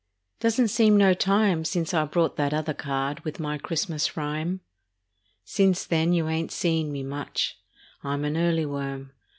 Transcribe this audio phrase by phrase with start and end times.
[0.39, 4.61] Doesn't seem no time Since I brought that other card With my Christmas rhyme.
[5.45, 7.59] Since then you ain't seen me much;
[8.03, 9.11] I'm an early worm.